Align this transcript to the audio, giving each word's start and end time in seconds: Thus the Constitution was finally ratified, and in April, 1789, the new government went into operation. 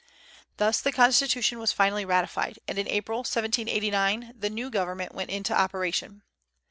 Thus 0.57 0.81
the 0.81 0.91
Constitution 0.91 1.59
was 1.59 1.71
finally 1.71 2.05
ratified, 2.05 2.57
and 2.67 2.79
in 2.79 2.87
April, 2.87 3.19
1789, 3.19 4.33
the 4.35 4.49
new 4.49 4.71
government 4.71 5.13
went 5.13 5.29
into 5.29 5.55
operation. 5.55 6.23